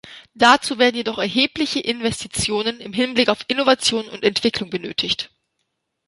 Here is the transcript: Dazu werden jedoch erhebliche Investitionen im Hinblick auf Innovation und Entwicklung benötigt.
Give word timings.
Dazu 0.33 0.79
werden 0.79 0.95
jedoch 0.95 1.19
erhebliche 1.19 1.79
Investitionen 1.79 2.79
im 2.79 2.91
Hinblick 2.91 3.29
auf 3.29 3.41
Innovation 3.47 4.07
und 4.09 4.23
Entwicklung 4.23 4.71
benötigt. 4.71 5.29